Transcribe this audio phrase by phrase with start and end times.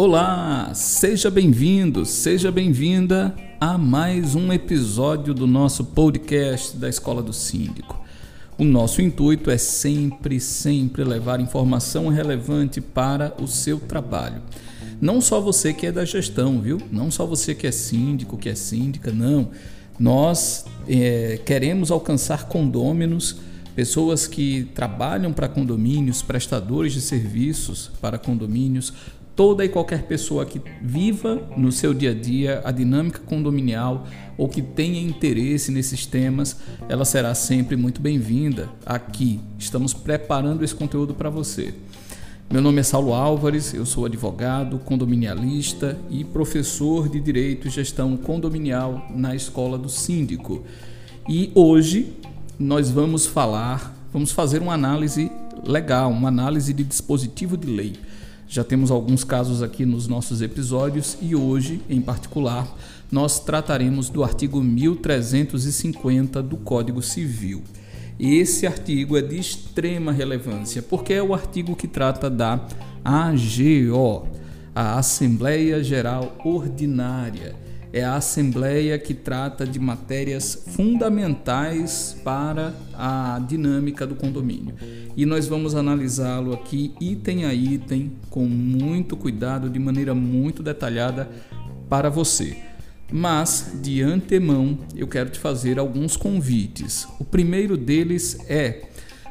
[0.00, 7.32] Olá, seja bem-vindo, seja bem-vinda a mais um episódio do nosso podcast da Escola do
[7.32, 8.00] Síndico.
[8.56, 14.40] O nosso intuito é sempre, sempre levar informação relevante para o seu trabalho.
[15.00, 16.80] Não só você que é da gestão, viu?
[16.92, 19.50] Não só você que é síndico, que é síndica, não.
[19.98, 23.38] Nós é, queremos alcançar condôminos,
[23.74, 28.92] pessoas que trabalham para condomínios, prestadores de serviços para condomínios,
[29.38, 34.04] toda e qualquer pessoa que viva no seu dia a dia a dinâmica condominial
[34.36, 36.56] ou que tenha interesse nesses temas,
[36.88, 39.38] ela será sempre muito bem-vinda aqui.
[39.56, 41.72] Estamos preparando esse conteúdo para você.
[42.50, 48.16] Meu nome é Saulo Álvares, eu sou advogado, condominialista e professor de Direito e Gestão
[48.16, 50.64] Condominial na Escola do Síndico.
[51.28, 52.12] E hoje
[52.58, 55.30] nós vamos falar, vamos fazer uma análise
[55.64, 58.07] legal, uma análise de dispositivo de lei.
[58.50, 62.66] Já temos alguns casos aqui nos nossos episódios e hoje, em particular,
[63.12, 67.62] nós trataremos do artigo 1350 do Código Civil.
[68.18, 72.66] Esse artigo é de extrema relevância porque é o artigo que trata da
[73.04, 74.26] AGO,
[74.74, 84.06] a Assembleia Geral Ordinária é a assembleia que trata de matérias fundamentais para a dinâmica
[84.06, 84.74] do condomínio.
[85.16, 91.28] E nós vamos analisá-lo aqui item a item com muito cuidado, de maneira muito detalhada
[91.88, 92.56] para você.
[93.10, 97.08] Mas, de antemão, eu quero te fazer alguns convites.
[97.18, 98.82] O primeiro deles é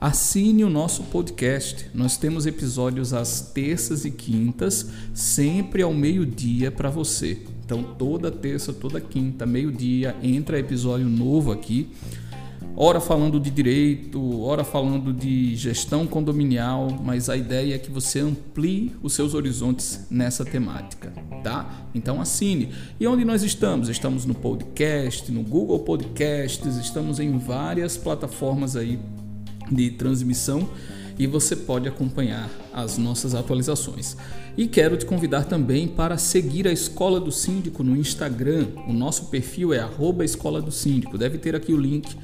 [0.00, 1.90] assine o nosso podcast.
[1.92, 7.38] Nós temos episódios às terças e quintas, sempre ao meio-dia para você.
[7.64, 11.88] Então, toda terça, toda quinta, meio-dia, entra episódio novo aqui.
[12.76, 18.18] Ora falando de direito, ora falando de gestão condominial, mas a ideia é que você
[18.18, 21.86] amplie os seus horizontes nessa temática, tá?
[21.94, 22.70] Então assine.
[22.98, 23.88] E onde nós estamos?
[23.88, 28.98] Estamos no podcast, no Google Podcasts, estamos em várias plataformas aí
[29.70, 30.68] de transmissão
[31.18, 34.16] e você pode acompanhar as nossas atualizações.
[34.56, 38.68] E quero te convidar também para seguir a Escola do Síndico no Instagram.
[38.88, 39.80] O nosso perfil é
[40.24, 41.18] Escola do Síndico.
[41.18, 42.16] Deve ter aqui o link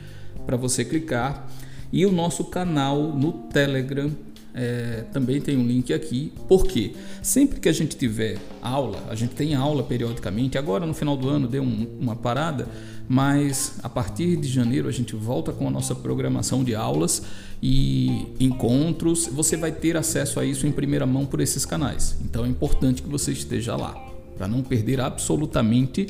[0.46, 1.48] para você clicar.
[1.92, 4.10] E o nosso canal no Telegram
[4.54, 6.32] é, também tem um link aqui.
[6.48, 10.58] Porque sempre que a gente tiver aula, a gente tem aula periodicamente.
[10.58, 12.68] Agora no final do ano deu um, uma parada,
[13.08, 17.22] mas a partir de janeiro a gente volta com a nossa programação de aulas
[17.62, 19.26] e encontros.
[19.26, 22.16] Você vai ter acesso a isso em primeira mão por esses canais.
[22.24, 23.94] Então é importante que você esteja lá
[24.36, 26.06] para não perder absolutamente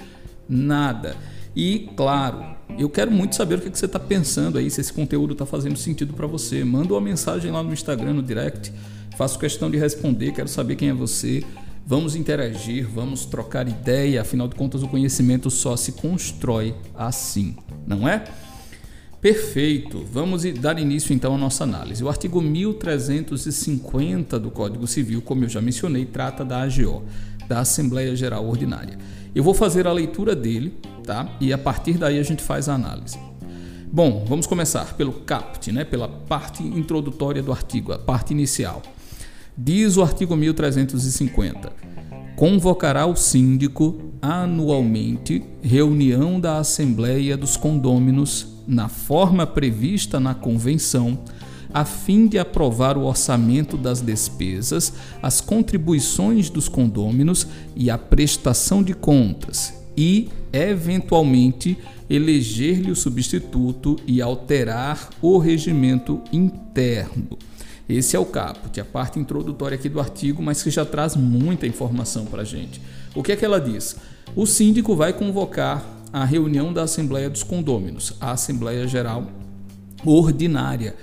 [0.48, 1.16] nada.
[1.54, 5.32] E claro, eu quero muito saber o que você está pensando aí, se esse conteúdo
[5.32, 6.64] está fazendo sentido para você.
[6.64, 8.72] Manda uma mensagem lá no Instagram, no direct.
[9.16, 11.44] Faço questão de responder, quero saber quem é você.
[11.86, 14.20] Vamos interagir, vamos trocar ideia.
[14.20, 17.56] Afinal de contas, o conhecimento só se constrói assim,
[17.86, 18.24] não é?
[19.20, 20.06] Perfeito.
[20.10, 22.02] Vamos dar início então à nossa análise.
[22.02, 27.02] O artigo 1350 do Código Civil, como eu já mencionei, trata da AGO,
[27.46, 28.96] da Assembleia Geral Ordinária.
[29.34, 30.72] Eu vou fazer a leitura dele,
[31.04, 31.28] tá?
[31.40, 33.18] E a partir daí a gente faz a análise.
[33.92, 35.84] Bom, vamos começar pelo caput, né?
[35.84, 38.82] Pela parte introdutória do artigo, a parte inicial.
[39.56, 41.72] Diz o artigo 1350:
[42.36, 51.18] convocará o síndico anualmente reunião da Assembleia dos Condôminos na forma prevista na convenção
[51.72, 57.46] a fim de aprovar o orçamento das despesas, as contribuições dos condôminos
[57.76, 61.78] e a prestação de contas, e, eventualmente,
[62.08, 67.38] eleger-lhe o substituto e alterar o regimento interno.
[67.88, 71.66] Esse é o caput, a parte introdutória aqui do artigo, mas que já traz muita
[71.66, 72.80] informação para a gente.
[73.14, 73.96] O que é que ela diz?
[74.36, 79.26] O síndico vai convocar a reunião da Assembleia dos Condôminos, a Assembleia Geral
[80.04, 80.94] Ordinária,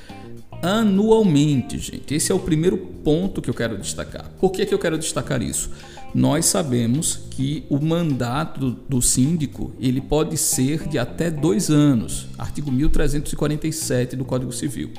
[0.62, 2.14] anualmente, gente.
[2.16, 4.29] Esse é o primeiro ponto que eu quero destacar.
[4.40, 5.70] Por que, que eu quero destacar isso?
[6.13, 12.71] Nós sabemos que o mandato do síndico ele pode ser de até dois anos, artigo
[12.71, 14.91] 1347 do Código Civil.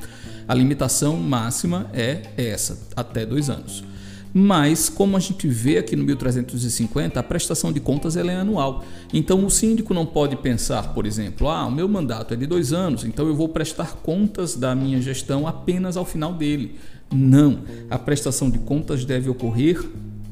[0.46, 3.84] A limitação máxima é essa, até dois anos.
[4.32, 8.84] Mas, como a gente vê aqui no 1350, a prestação de contas é anual.
[9.12, 12.72] Então, o síndico não pode pensar, por exemplo, ah, o meu mandato é de dois
[12.72, 16.76] anos, então eu vou prestar contas da minha gestão apenas ao final dele.
[17.12, 17.60] Não,
[17.90, 19.82] a prestação de contas deve ocorrer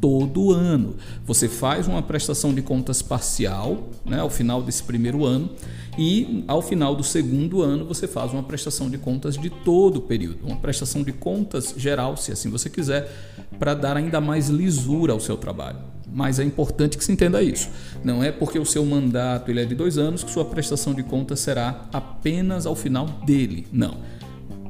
[0.07, 0.95] todo ano.
[1.25, 5.51] Você faz uma prestação de contas parcial né, ao final desse primeiro ano
[5.99, 10.01] E ao final do segundo ano você faz uma prestação de contas de todo o
[10.03, 13.11] período, uma prestação de contas geral, se assim você quiser,
[13.59, 15.79] para dar ainda mais lisura ao seu trabalho.
[16.13, 17.69] Mas é importante que se entenda isso.
[18.05, 21.03] Não é porque o seu mandato ele é de dois anos que sua prestação de
[21.03, 23.67] contas será apenas ao final dele.
[23.73, 23.97] Não.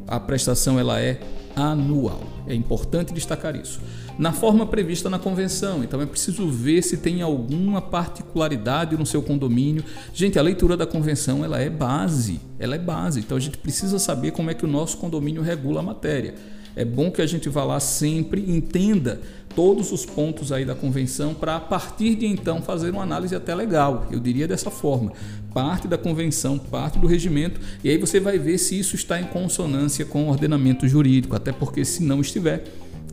[0.06, 1.20] A prestação ela é
[1.56, 2.22] anual.
[2.46, 3.80] É importante destacar isso.
[4.18, 9.22] Na forma prevista na convenção, então é preciso ver se tem alguma particularidade no seu
[9.22, 9.84] condomínio.
[10.14, 13.20] Gente, a leitura da convenção ela é base, ela é base.
[13.20, 16.34] Então a gente precisa saber como é que o nosso condomínio regula a matéria.
[16.74, 19.20] É bom que a gente vá lá sempre, entenda
[19.56, 23.54] todos os pontos aí da convenção para a partir de então fazer uma análise até
[23.54, 24.06] legal.
[24.10, 25.12] Eu diria dessa forma,
[25.52, 29.24] parte da convenção, parte do regimento, e aí você vai ver se isso está em
[29.24, 32.64] consonância com o ordenamento jurídico, até porque se não estiver,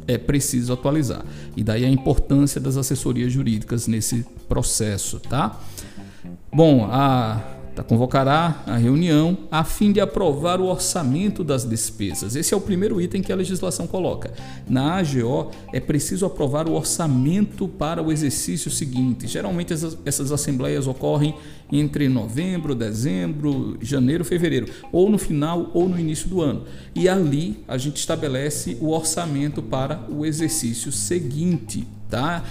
[0.05, 1.25] é preciso atualizar.
[1.55, 5.57] E daí a importância das assessorias jurídicas nesse processo, tá?
[6.51, 7.41] Bom, a
[7.81, 12.35] convocará a reunião a fim de aprovar o orçamento das despesas.
[12.35, 14.33] Esse é o primeiro item que a legislação coloca.
[14.67, 19.27] Na AGO é preciso aprovar o orçamento para o exercício seguinte.
[19.27, 21.33] Geralmente essas, essas assembleias ocorrem
[21.71, 26.65] entre novembro, dezembro, janeiro, fevereiro, ou no final ou no início do ano.
[26.93, 32.43] E ali a gente estabelece o orçamento para o exercício seguinte, tá?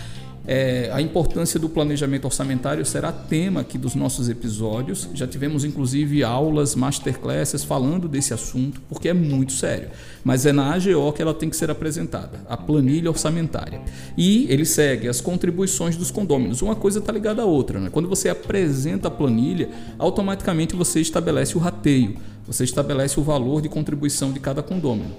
[0.44, 5.08] É, a importância do planejamento orçamentário será tema aqui dos nossos episódios.
[5.14, 9.90] Já tivemos inclusive aulas, masterclasses falando desse assunto, porque é muito sério.
[10.24, 13.80] Mas é na AGO que ela tem que ser apresentada, a planilha orçamentária.
[14.16, 16.60] E ele segue as contribuições dos condôminos.
[16.60, 17.78] Uma coisa está ligada à outra.
[17.78, 17.88] Né?
[17.90, 23.68] Quando você apresenta a planilha, automaticamente você estabelece o rateio, você estabelece o valor de
[23.68, 25.14] contribuição de cada condômino.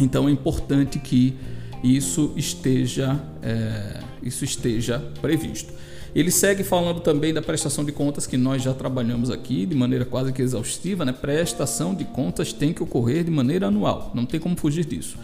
[0.00, 1.36] Então é importante que
[1.84, 3.20] isso esteja.
[3.42, 5.72] É isso esteja previsto.
[6.14, 10.04] Ele segue falando também da prestação de contas que nós já trabalhamos aqui de maneira
[10.04, 11.12] quase que exaustiva, né?
[11.12, 15.18] Prestação de contas tem que ocorrer de maneira anual, não tem como fugir disso.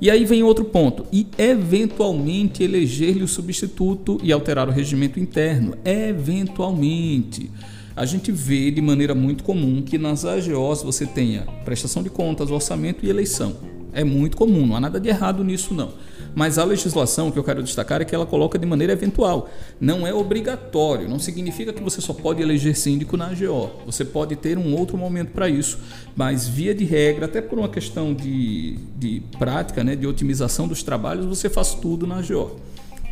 [0.00, 5.76] E aí vem outro ponto, e eventualmente eleger-lhe o substituto e alterar o regimento interno,
[5.84, 7.48] eventualmente.
[7.96, 12.50] A gente vê de maneira muito comum que nas AGOs você tenha prestação de contas,
[12.50, 13.54] orçamento e eleição.
[13.92, 15.92] É muito comum, não há nada de errado nisso não.
[16.34, 19.48] Mas a legislação que eu quero destacar é que ela coloca de maneira eventual.
[19.80, 23.70] Não é obrigatório, não significa que você só pode eleger síndico na AGO.
[23.86, 25.78] Você pode ter um outro momento para isso,
[26.16, 30.82] mas via de regra, até por uma questão de, de prática, né, de otimização dos
[30.82, 32.56] trabalhos, você faz tudo na AGO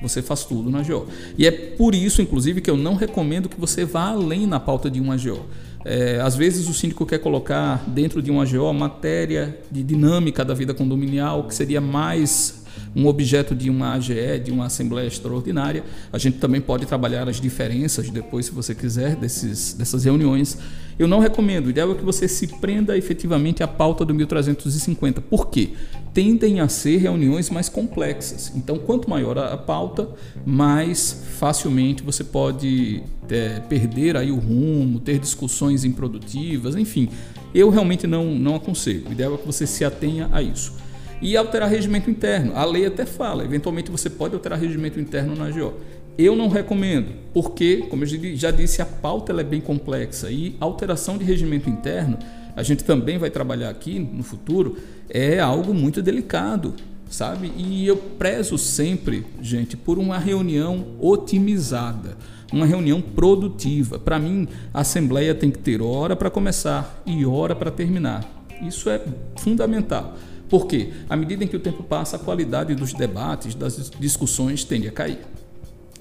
[0.02, 1.06] você faz tudo na AGO.
[1.38, 4.90] E é por isso, inclusive, que eu não recomendo que você vá além na pauta
[4.90, 5.46] de uma AGO.
[5.84, 10.54] É, às vezes o síndico quer colocar dentro de um AGO matéria de dinâmica da
[10.54, 12.61] vida condominial, que seria mais
[12.94, 15.84] um objeto de uma AGE, de uma Assembleia Extraordinária.
[16.12, 20.58] A gente também pode trabalhar as diferenças depois, se você quiser, desses, dessas reuniões.
[20.98, 25.20] Eu não recomendo, o ideal é que você se prenda efetivamente à pauta do 1350.
[25.22, 25.70] Por quê?
[26.12, 28.52] Tendem a ser reuniões mais complexas.
[28.54, 30.08] Então, quanto maior a pauta,
[30.44, 37.08] mais facilmente você pode é, perder aí o rumo, ter discussões improdutivas, enfim.
[37.54, 39.08] Eu realmente não, não aconselho.
[39.08, 40.74] O ideal é que você se atenha a isso
[41.22, 42.52] e alterar regimento interno.
[42.54, 45.74] A lei até fala, eventualmente você pode alterar regimento interno na AGO.
[46.19, 51.16] Eu não recomendo, porque, como eu já disse, a pauta é bem complexa e alteração
[51.16, 52.19] de regimento interno,
[52.54, 54.76] a gente também vai trabalhar aqui no futuro,
[55.08, 56.74] é algo muito delicado,
[57.08, 57.50] sabe?
[57.56, 62.19] E eu prezo sempre, gente, por uma reunião otimizada,
[62.52, 63.98] uma reunião produtiva.
[63.98, 68.22] Para mim, a assembleia tem que ter hora para começar e hora para terminar.
[68.60, 69.00] Isso é
[69.38, 70.14] fundamental.
[70.52, 70.90] Por quê?
[71.08, 74.92] À medida em que o tempo passa, a qualidade dos debates, das discussões tende a
[74.92, 75.20] cair.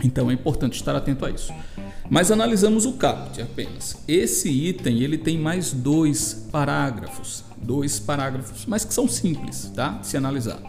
[0.04, 1.54] Então é importante estar atento a isso.
[2.10, 3.96] Mas analisamos o caput apenas.
[4.10, 10.04] Esse item ele tem mais dois parágrafos, dois parágrafos, mas que são simples, tá?
[10.04, 10.60] Se analisar.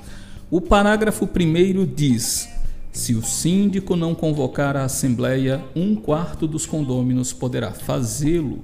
[0.48, 2.48] O parágrafo primeiro diz:
[2.92, 8.62] se o síndico não convocar a assembleia, um quarto dos condôminos poderá fazê-lo.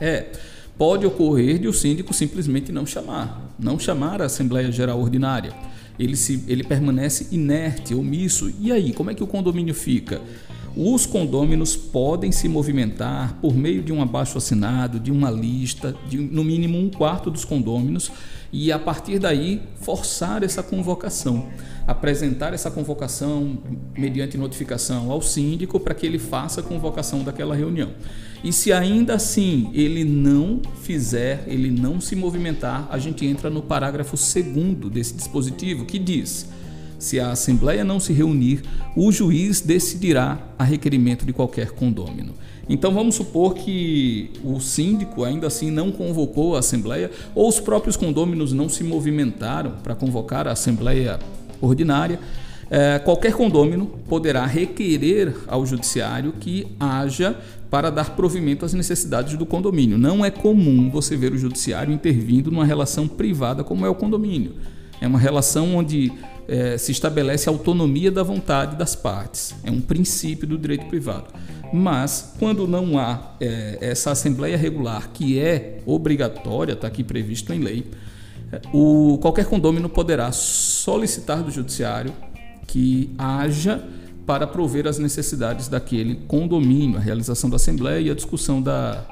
[0.00, 0.32] É,
[0.78, 5.52] pode ocorrer de o síndico simplesmente não chamar não chamar a Assembleia Geral Ordinária.
[5.98, 8.52] Ele, se, ele permanece inerte, omisso.
[8.60, 10.20] E aí, como é que o condomínio fica?
[10.76, 16.18] Os condôminos podem se movimentar por meio de um abaixo assinado, de uma lista, de
[16.18, 18.12] no mínimo um quarto dos condôminos,
[18.52, 21.46] e a partir daí forçar essa convocação,
[21.86, 23.58] apresentar essa convocação
[23.96, 27.92] mediante notificação ao síndico para que ele faça a convocação daquela reunião.
[28.44, 33.62] E se ainda assim ele não fizer, ele não se movimentar, a gente entra no
[33.62, 36.46] parágrafo segundo desse dispositivo que diz:
[36.98, 38.62] Se a Assembleia não se reunir,
[38.96, 42.34] o juiz decidirá a requerimento de qualquer condômino.
[42.68, 47.96] Então vamos supor que o síndico ainda assim não convocou a Assembleia ou os próprios
[47.96, 51.18] condôminos não se movimentaram para convocar a Assembleia
[51.60, 52.18] ordinária.
[52.68, 57.38] É, qualquer condômino poderá requerer ao judiciário que haja
[57.70, 59.96] para dar provimento às necessidades do condomínio.
[59.96, 64.54] Não é comum você ver o judiciário intervindo numa relação privada como é o condomínio.
[65.00, 66.10] É uma relação onde
[66.48, 69.54] é, se estabelece a autonomia da vontade das partes.
[69.64, 71.26] É um princípio do direito privado.
[71.72, 77.58] Mas, quando não há é, essa assembleia regular, que é obrigatória, está aqui previsto em
[77.58, 77.86] lei,
[78.72, 82.12] o, qualquer condômino poderá solicitar do judiciário
[82.66, 83.84] que haja
[84.24, 89.04] para prover as necessidades daquele condomínio, a realização da assembleia e a discussão da,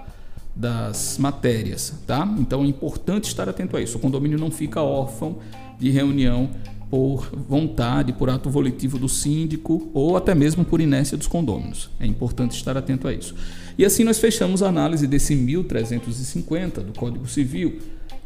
[0.54, 2.32] das matérias, tá?
[2.38, 3.96] Então é importante estar atento a isso.
[3.98, 5.38] O condomínio não fica órfão
[5.78, 6.50] de reunião
[6.90, 11.90] por vontade, por ato volitivo do síndico ou até mesmo por inércia dos condôminos.
[11.98, 13.34] É importante estar atento a isso.
[13.76, 17.78] E assim nós fechamos a análise desse 1350 do Código Civil,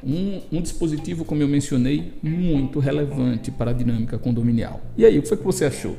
[0.04, 4.80] um, um, dispositivo, como eu mencionei, muito relevante para a dinâmica condominial.
[4.96, 5.96] E aí, o que foi que você achou?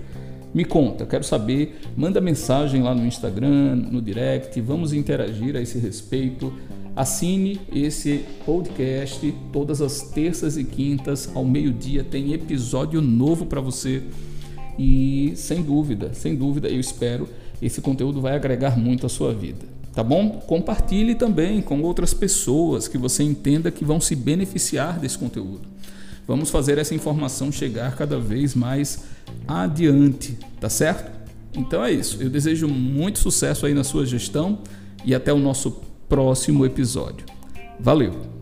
[0.54, 1.80] Me conta, quero saber.
[1.96, 6.54] Manda mensagem lá no Instagram, no direct, vamos interagir a esse respeito.
[7.00, 14.03] Assine esse podcast todas as terças e quintas ao meio-dia tem episódio novo para você.
[14.77, 17.29] E sem dúvida, sem dúvida, eu espero
[17.62, 19.65] esse conteúdo vai agregar muito à sua vida.
[19.94, 20.41] Tá bom?
[20.46, 25.62] Compartilhe também com outras pessoas que você entenda que vão se beneficiar desse conteúdo.
[26.27, 29.06] Vamos fazer essa informação chegar cada vez mais
[29.48, 31.10] adiante, tá certo?
[31.56, 32.22] Então é isso.
[32.22, 34.60] Eu desejo muito sucesso aí na sua gestão
[35.06, 37.25] e até o nosso próximo episódio.
[37.80, 38.38] Valeu!